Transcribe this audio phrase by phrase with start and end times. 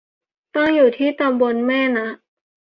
[0.55, 2.09] ตั้งอยู่ที่ตำบลแม่นะ